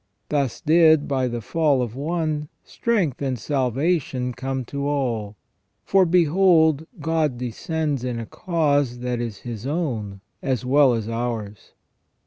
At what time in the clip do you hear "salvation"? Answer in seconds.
3.37-4.33